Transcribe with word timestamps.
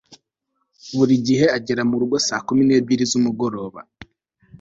Buri 0.97 1.15
gihe 1.25 1.45
agera 1.57 1.81
murugo 1.89 2.15
saa 2.27 2.43
kumi 2.47 2.61
nebyiri 2.65 3.03
zumugoroba 3.11 3.79